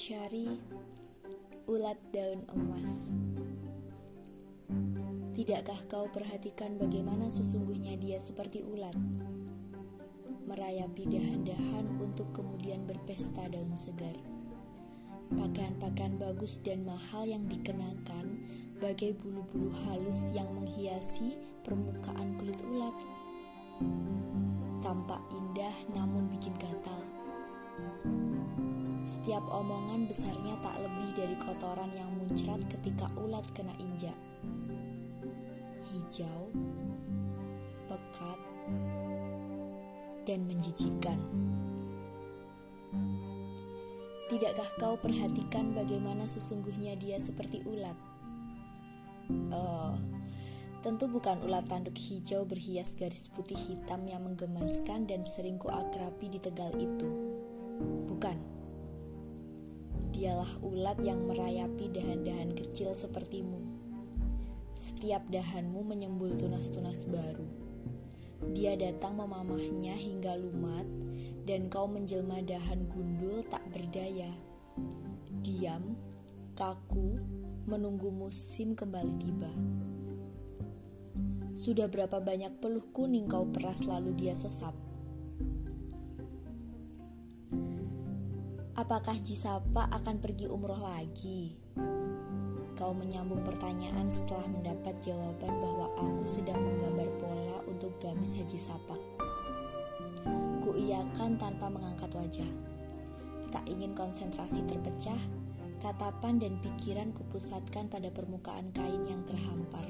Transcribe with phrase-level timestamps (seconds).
[0.00, 0.48] Syari
[1.68, 3.12] Ulat daun emas.
[5.36, 8.96] Tidakkah kau perhatikan bagaimana sesungguhnya dia seperti ulat
[10.48, 14.16] Merayapi dahan-dahan untuk kemudian berpesta daun segar?
[15.36, 18.40] Pakaian-pakaian bagus dan mahal yang dikenakan
[18.80, 22.96] Bagai bulu-bulu halus yang menghiasi permukaan kulit ulat.
[24.80, 27.04] Tampak indah namun bikin gatal
[29.08, 34.16] setiap omongan besarnya tak lebih dari kotoran yang muncrat ketika ulat kena injak.
[35.90, 36.50] Hijau,
[37.90, 38.40] pekat,
[40.28, 41.18] dan menjijikan.
[44.30, 47.98] Tidakkah kau perhatikan bagaimana sesungguhnya dia seperti ulat?
[49.50, 49.98] Oh,
[50.86, 56.38] tentu bukan ulat tanduk hijau berhias garis putih hitam yang menggemaskan dan sering kuakrabi di
[56.38, 57.10] Tegal itu.
[58.06, 58.59] Bukan
[60.10, 63.56] dialah ulat yang merayapi dahan-dahan kecil sepertimu.
[64.76, 67.48] Setiap dahanmu menyembul tunas-tunas baru.
[68.52, 70.84] Dia datang memamahnya hingga lumat,
[71.48, 74.32] dan kau menjelma dahan gundul tak berdaya.
[75.40, 75.96] Diam,
[76.52, 77.20] kaku,
[77.64, 79.52] menunggu musim kembali tiba.
[81.56, 84.89] Sudah berapa banyak peluh kuning kau peras lalu dia sesap
[88.80, 91.52] Apakah Jisapa akan pergi umroh lagi?
[92.80, 98.96] Kau menyambung pertanyaan setelah mendapat jawaban bahwa aku sedang menggambar pola untuk gamis Haji Sapa.
[100.64, 102.48] Kuiyakan tanpa mengangkat wajah.
[103.52, 105.20] Tak ingin konsentrasi terpecah,
[105.84, 109.84] tatapan dan pikiran kupusatkan pada permukaan kain yang terhampar.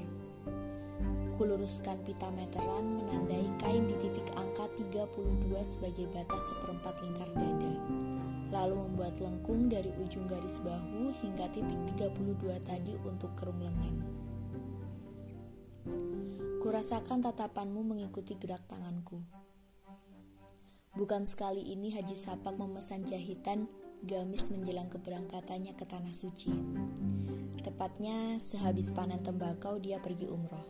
[1.39, 7.73] Kuluruskan pita meteran menandai kain di titik angka 32 sebagai batas seperempat lingkar dada
[8.51, 13.95] lalu membuat lengkung dari ujung garis bahu hingga titik 32 tadi untuk kerum lengan.
[16.61, 19.23] Kurasakan tatapanmu mengikuti gerak tanganku.
[20.91, 23.65] Bukan sekali ini Haji Sapak memesan jahitan
[24.03, 26.51] gamis menjelang keberangkatannya ke Tanah Suci.
[27.63, 30.67] Tepatnya sehabis panen tembakau dia pergi umroh.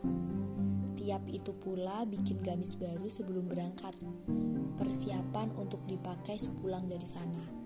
[0.96, 3.98] Tiap itu pula bikin gamis baru sebelum berangkat.
[4.78, 7.61] Persiapan untuk dipakai sepulang dari sana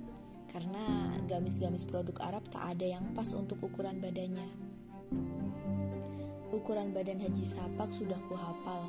[0.57, 4.49] karena gamis-gamis produk Arab tak ada yang pas untuk ukuran badannya.
[6.49, 8.89] Ukuran badan Haji Sapak sudah kuhafal,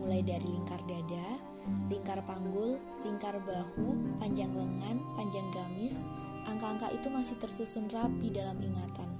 [0.00, 1.36] mulai dari lingkar dada,
[1.92, 6.00] lingkar panggul, lingkar bahu, panjang lengan, panjang gamis,
[6.48, 9.12] angka-angka itu masih tersusun rapi dalam ingatan.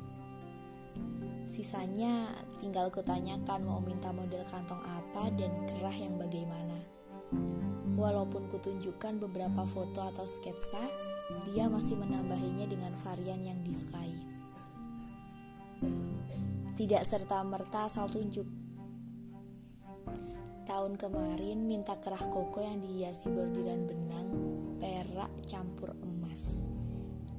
[1.44, 2.32] Sisanya
[2.64, 6.80] tinggal kutanyakan mau minta model kantong apa dan kerah yang bagaimana.
[7.92, 11.12] Walaupun kutunjukkan beberapa foto atau sketsa,
[11.50, 14.15] dia masih menambahinya dengan varian yang disukai.
[16.72, 18.49] Tidak serta-merta asal tunjuk.
[20.62, 24.28] Tahun kemarin minta kerah koko yang dihiasi bordiran benang,
[24.81, 26.65] perak campur emas.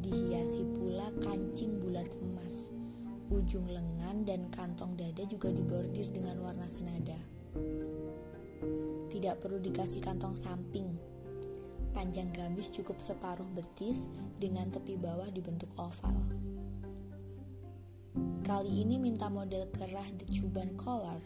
[0.04, 2.70] Dihiasi pula kancing bulat emas.
[3.32, 7.18] Ujung lengan dan kantong dada juga dibordir dengan warna senada.
[9.10, 10.94] Tidak perlu dikasih kantong samping,
[11.94, 14.09] Panjang gamis cukup separuh betis
[14.42, 16.26] dengan tepi bawah dibentuk oval.
[18.42, 21.22] Kali ini minta model kerah the Cuban collar.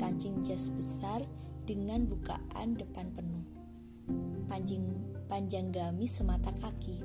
[0.00, 1.20] Kancing jas besar
[1.68, 3.44] dengan bukaan depan penuh.
[4.48, 7.04] Panjang, panjang gamis semata kaki.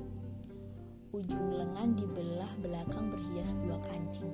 [1.12, 4.32] Ujung lengan dibelah belakang berhias dua kancing.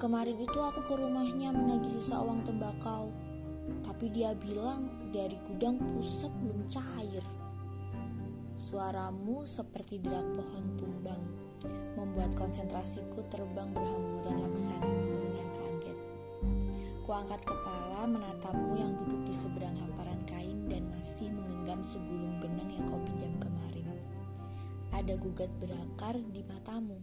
[0.00, 3.12] Kemarin itu aku ke rumahnya menagih sisa uang tembakau
[3.86, 7.24] tapi dia bilang dari gudang pusat belum cair.
[8.58, 11.22] Suaramu seperti derak pohon tumbang,
[11.94, 15.98] membuat konsentrasiku terbang berhamburan laksana burung yang kaget.
[17.06, 22.84] Kuangkat kepala menatapmu yang duduk di seberang hamparan kain dan masih menggenggam segulung benang yang
[22.90, 23.86] kau pinjam kemarin.
[24.92, 26.98] Ada gugat berakar di matamu.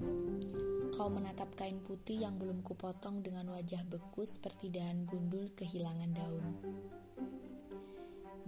[0.96, 6.46] Kau menatap kain putih yang belum kupotong dengan wajah beku seperti dahan gundul kehilangan daun.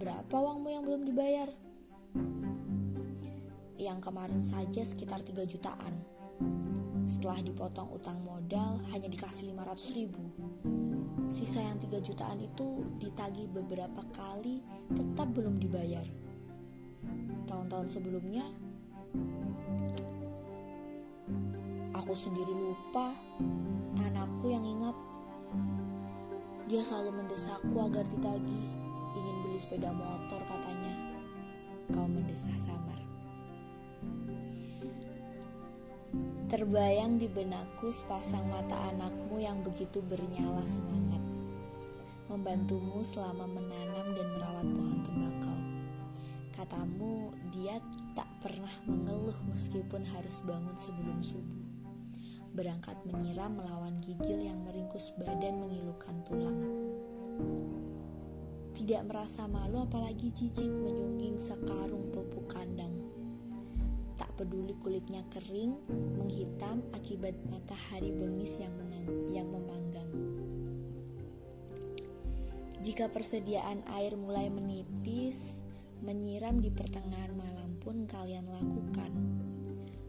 [0.00, 1.52] Berapa uangmu yang belum dibayar?
[3.76, 6.00] Yang kemarin saja sekitar 3 jutaan.
[7.04, 10.24] Setelah dipotong utang modal hanya dikasih 500 ribu.
[11.28, 14.64] Sisa yang 3 jutaan itu ditagih beberapa kali
[14.96, 16.08] tetap belum dibayar.
[17.44, 18.48] Tahun-tahun sebelumnya
[22.08, 23.12] Aku sendiri lupa,
[24.00, 24.96] anakku yang ingat.
[26.64, 28.64] Dia selalu mendesakku agar ditagih,
[29.12, 30.96] ingin beli sepeda motor katanya.
[31.92, 32.96] kau mendesah samar.
[36.48, 41.20] Terbayang di benakku sepasang mata anakmu yang begitu bernyala semangat
[42.32, 45.60] Membantumu selama menanam dan merawat pohon tembakau
[46.56, 47.76] Katamu dia
[48.16, 51.67] tak pernah mengeluh meskipun harus bangun sebelum subuh
[52.58, 56.58] Berangkat menyiram melawan gigil yang meringkus badan mengilukan tulang
[58.74, 62.98] Tidak merasa malu apalagi jijik menyungging sekarung pupuk kandang
[64.38, 65.74] peduli kulitnya kering,
[66.14, 68.70] menghitam akibat matahari bengis yang,
[69.34, 70.06] yang memanggang.
[72.78, 75.58] Jika persediaan air mulai menipis,
[76.06, 79.10] menyiram di pertengahan malam pun kalian lakukan.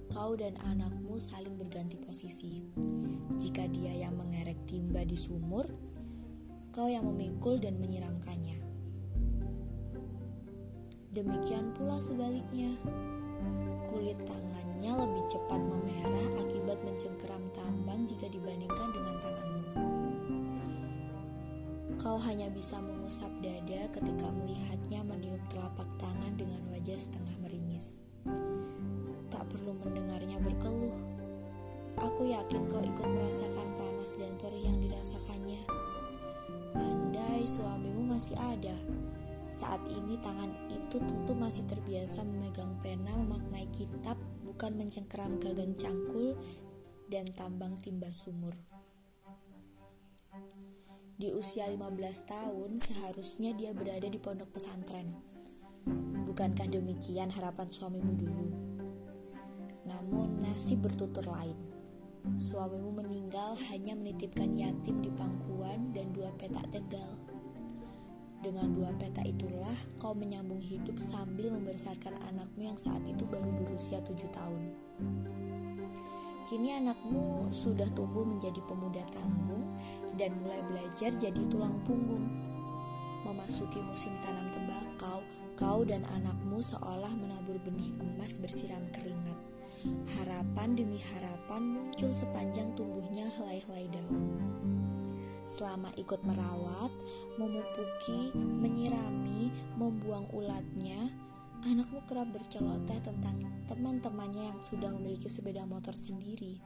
[0.10, 2.66] Kau dan anakmu saling berganti posisi.
[3.38, 5.70] Jika dia yang mengerek timba di sumur,
[6.74, 8.58] kau yang memikul dan menyiramkannya.
[11.14, 12.74] Demikian pula sebaliknya
[13.90, 19.64] kulit tangannya lebih cepat memerah akibat mencengkeram tambang jika dibandingkan dengan tanganmu.
[22.00, 28.09] Kau hanya bisa mengusap dada ketika melihatnya meniup telapak tangan dengan wajah setengah meringis.
[32.00, 35.62] Aku yakin kau ikut merasakan panas dan perih yang dirasakannya.
[36.76, 38.76] Andai suamimu masih ada,
[39.60, 44.16] saat ini tangan itu tentu masih terbiasa memegang pena memaknai kitab
[44.48, 46.40] bukan mencengkeram gagang cangkul
[47.12, 48.56] dan tambang timba sumur.
[51.20, 51.84] Di usia 15
[52.24, 55.12] tahun seharusnya dia berada di pondok pesantren.
[56.24, 58.48] Bukankah demikian harapan suamimu dulu?
[59.84, 61.69] Namun nasib bertutur lain.
[62.38, 67.18] Suamimu meninggal hanya menitipkan yatim di pangkuan dan dua petak tegal.
[68.40, 74.00] Dengan dua peta itulah kau menyambung hidup sambil membesarkan anakmu yang saat itu baru berusia
[74.06, 74.64] tujuh tahun.
[76.48, 79.76] Kini anakmu sudah tumbuh menjadi pemuda tanggung
[80.16, 82.26] dan mulai belajar jadi tulang punggung.
[83.28, 85.20] Memasuki musim tanam tembakau,
[85.60, 89.59] kau dan anakmu seolah menabur benih emas bersiram keringat.
[90.20, 94.40] Harapan demi harapan muncul sepanjang tumbuhnya helai-helai daun
[95.50, 96.94] selama ikut merawat,
[97.42, 99.50] memupuki, menyirami,
[99.82, 101.10] membuang ulatnya,
[101.66, 106.62] anakmu kerap berceloteh tentang teman-temannya yang sudah memiliki sepeda motor sendiri.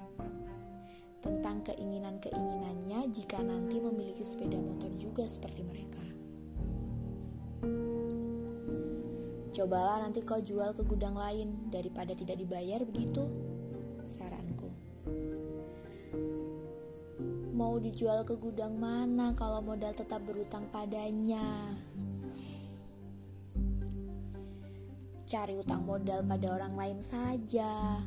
[1.24, 6.04] Tentang keinginan-keinginannya jika nanti memiliki sepeda motor juga seperti mereka.
[9.54, 13.30] Cobalah nanti kau jual ke gudang lain daripada tidak dibayar begitu.
[17.54, 21.70] Mau dijual ke gudang mana kalau modal tetap berutang padanya?
[25.30, 28.02] Cari utang modal pada orang lain saja.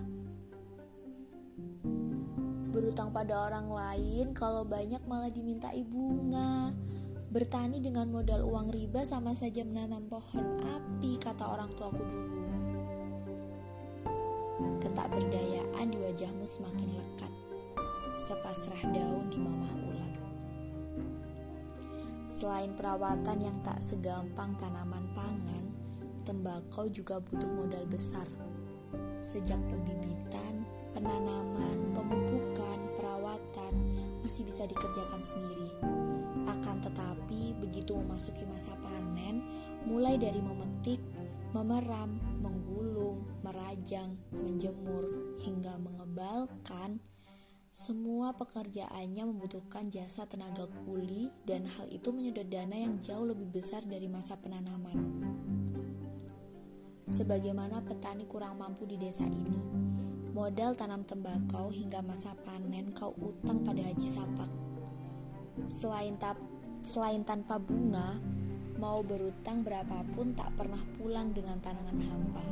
[2.75, 6.75] Berutang pada orang lain kalau banyak malah diminta bunga.
[7.37, 12.41] Bertani dengan modal uang riba sama saja menanam pohon api, kata orang tuaku dulu.
[14.81, 17.29] Ketak berdayaan di wajahmu semakin lekat
[18.17, 20.15] sepasrah daun di mamah ular.
[22.33, 25.65] Selain perawatan yang tak segampang tanaman pangan,
[26.25, 28.25] tembakau juga butuh modal besar.
[29.21, 30.65] Sejak pembibitan,
[30.97, 33.75] penanaman, pemupukan, perawatan
[34.25, 35.69] masih bisa dikerjakan sendiri.
[36.47, 39.43] Akan tetapi, begitu memasuki masa panen,
[39.85, 41.03] mulai dari memetik,
[41.51, 47.03] memeram, menggulung, merajang, menjemur, hingga mengebalkan,
[47.77, 53.85] semua pekerjaannya membutuhkan jasa tenaga kuli dan hal itu menyedot dana yang jauh lebih besar
[53.85, 54.97] dari masa penanaman.
[57.07, 59.61] Sebagaimana petani kurang mampu di desa ini,
[60.33, 64.66] modal tanam tembakau hingga masa panen kau utang pada Haji Sapak.
[65.65, 66.37] Selain, tap,
[66.85, 68.21] selain tanpa bunga,
[68.77, 72.45] mau berutang berapapun tak pernah pulang dengan tanaman hampa.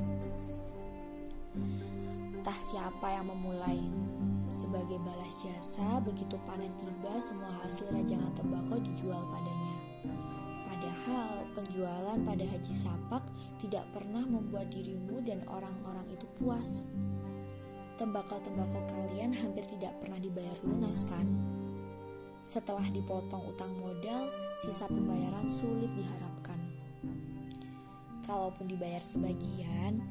[2.41, 3.85] Entah siapa yang memulai,
[4.49, 9.75] sebagai balas jasa, begitu panen tiba, semua hasil rajangan tembakau dijual padanya.
[10.65, 13.25] Padahal penjualan pada Haji Sapak
[13.61, 16.89] tidak pernah membuat dirimu dan orang-orang itu puas.
[17.95, 21.25] Tembakau-tembakau kalian hampir tidak pernah dibayar lunas kan?
[22.45, 24.29] Setelah dipotong utang modal,
[24.61, 26.61] sisa pembayaran sulit diharapkan.
[28.25, 30.05] Kalaupun dibayar sebagian,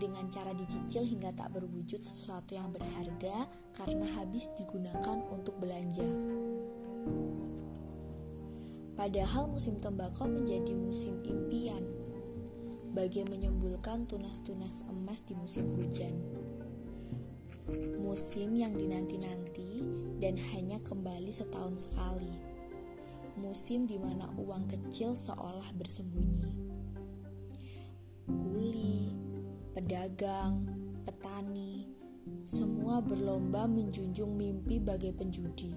[0.00, 6.08] dengan cara dicicil hingga tak berwujud sesuatu yang berharga karena habis digunakan untuk belanja.
[8.94, 11.84] Padahal musim tembakau menjadi musim impian.
[12.94, 16.14] bagai menyembulkan tunas-tunas emas di musim hujan.
[17.98, 19.63] Musim yang dinanti-nanti
[20.24, 22.32] dan hanya kembali setahun sekali.
[23.36, 26.48] Musim di mana uang kecil seolah bersembunyi.
[28.24, 29.12] Kuli,
[29.76, 30.64] pedagang,
[31.04, 31.92] petani,
[32.48, 35.76] semua berlomba menjunjung mimpi bagai penjudi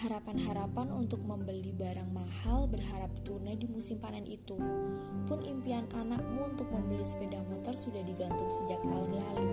[0.00, 4.56] harapan-harapan untuk membeli barang mahal berharap tunai di musim panen itu.
[5.28, 9.48] Pun impian anakmu untuk membeli sepeda motor sudah digantung sejak tahun lalu.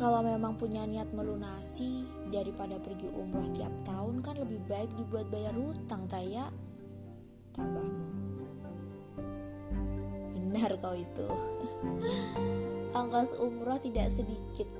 [0.00, 5.52] Kalau memang punya niat melunasi daripada pergi umroh tiap tahun kan lebih baik dibuat bayar
[5.52, 6.48] hutang taya
[7.52, 8.08] tambahmu.
[10.32, 11.28] Benar kau itu.
[12.96, 14.72] Angkas umroh tidak sedikit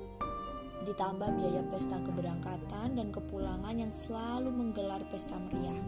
[0.88, 5.84] ditambah biaya pesta keberangkatan dan kepulangan yang selalu menggelar pesta meriah.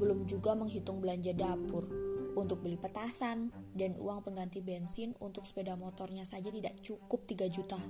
[0.00, 6.22] Belum juga menghitung belanja dapur untuk beli petasan dan uang pengganti bensin untuk sepeda motornya
[6.22, 7.80] saja tidak cukup 3 juta.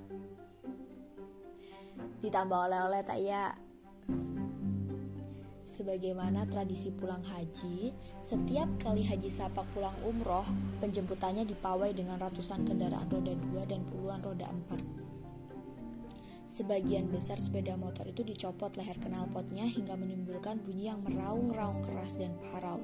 [2.21, 3.57] Ditambah oleh-oleh tak ya
[5.81, 7.89] sebagaimana tradisi pulang haji,
[8.21, 10.45] setiap kali haji sapak pulang umroh,
[10.83, 15.01] penjemputannya dipawai dengan ratusan kendaraan roda 2 dan puluhan roda 4.
[16.51, 22.35] Sebagian besar sepeda motor itu dicopot leher knalpotnya hingga menimbulkan bunyi yang meraung-raung keras dan
[22.51, 22.83] parau.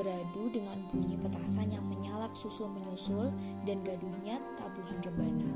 [0.00, 3.28] Beradu dengan bunyi petasan yang menyalak susul menyusul
[3.68, 5.52] dan gaduhnya tabuhan rebana.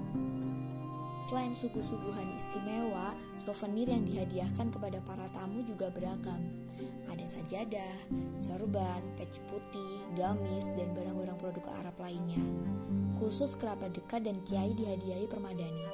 [1.25, 6.45] Selain suguh-suguhan istimewa, souvenir yang dihadiahkan kepada para tamu juga beragam.
[7.09, 7.97] Ada sajadah,
[8.37, 12.45] sorban, peci putih, gamis, dan barang-barang produk Arab lainnya.
[13.17, 15.89] Khusus kerabat dekat dan kiai dihadiahi permadani.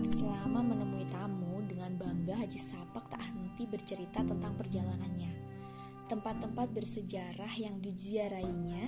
[0.00, 5.55] Selama menemui tamu, dengan bangga Haji Sapak tak henti bercerita tentang perjalanannya.
[6.06, 8.86] Tempat-tempat bersejarah yang diziarahinya,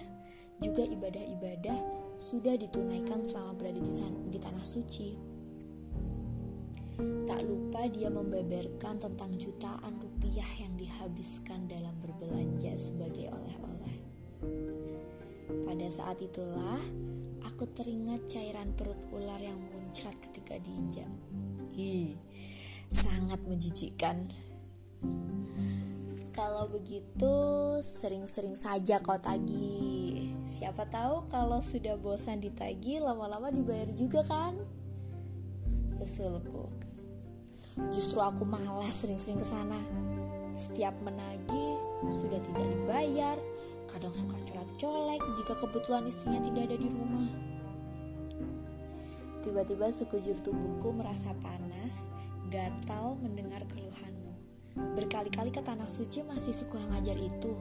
[0.63, 1.79] juga ibadah-ibadah
[2.19, 3.91] sudah ditunaikan selama berada di,
[4.31, 5.09] di tanah suci.
[6.99, 13.97] Tak lupa dia membeberkan tentang jutaan rupiah yang dihabiskan dalam berbelanja sebagai oleh-oleh.
[15.63, 16.83] Pada saat itulah,
[17.47, 21.11] aku teringat cairan perut ular yang muncrat ketika diinjak.
[21.79, 22.19] Hi,
[22.91, 24.31] sangat menjijikkan.
[26.39, 27.35] Kalau begitu,
[27.83, 30.31] sering-sering saja kau tagih.
[30.47, 34.55] Siapa tahu kalau sudah bosan ditagih, lama-lama dibayar juga kan?
[35.99, 36.71] Usulku.
[37.91, 39.83] Justru aku malas sering-sering ke sana.
[40.55, 41.75] Setiap menagih
[42.07, 43.35] sudah tidak dibayar,
[43.91, 47.31] kadang suka colek-colek jika kebetulan istrinya tidak ada di rumah.
[49.43, 52.07] Tiba-tiba sekujur tubuhku merasa panas,
[52.47, 54.18] gatal mendengar keluhanmu.
[54.97, 57.53] Berkali-kali ke tanah suci masih sekurang ajar itu.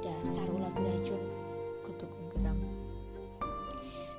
[0.00, 1.22] Dasar ulat beracun,
[1.86, 2.58] kutuk geram.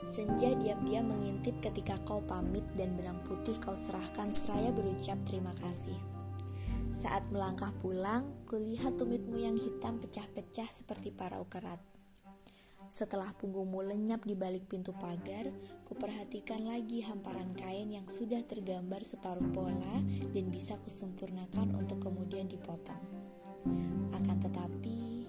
[0.08, 5.96] Senja diam-diam mengintip ketika kau pamit dan benang putih kau serahkan seraya berucap terima kasih.
[6.92, 11.91] Saat melangkah pulang, kulihat tumitmu yang hitam pecah-pecah seperti para ukerat.
[12.92, 15.48] Setelah punggungmu lenyap di balik pintu pagar,
[15.88, 20.04] kuperhatikan lagi hamparan kain yang sudah tergambar separuh pola
[20.36, 23.00] dan bisa kusempurnakan untuk kemudian dipotong.
[24.12, 25.24] Akan tetapi,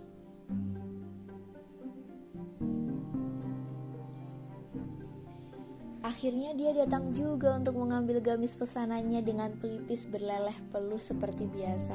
[6.02, 11.94] Akhirnya dia datang juga untuk mengambil gamis pesanannya dengan pelipis berleleh peluh seperti biasa.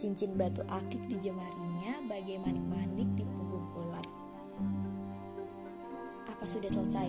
[0.00, 3.24] Cincin batu akik di jemarinya bagai manik-manik di
[6.52, 7.08] sudah selesai?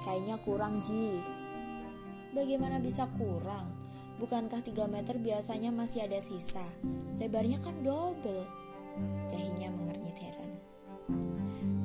[0.00, 1.20] Kayaknya kurang, Ji.
[2.32, 3.76] Bagaimana bisa kurang?
[4.16, 6.64] Bukankah 3 meter biasanya masih ada sisa?
[7.20, 8.48] Lebarnya kan double.
[9.28, 10.50] Dahinya mengernyit heran.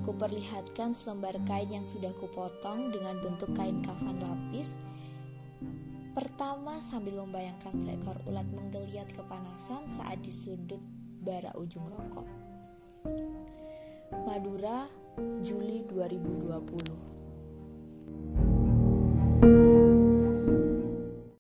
[0.08, 4.80] Kuperlihatkan selembar kain yang sudah kupotong dengan bentuk kain kafan lapis.
[6.16, 10.80] Pertama sambil membayangkan seekor ulat menggeliat kepanasan saat di sudut
[11.20, 12.28] bara ujung rokok.
[14.24, 17.21] Madura, Juli 2020